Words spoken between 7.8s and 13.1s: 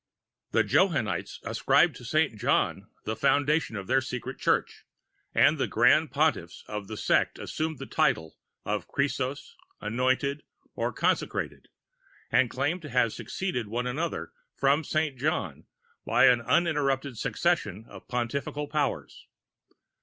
title of Christos, Anointed, or Consecrated, and claimed to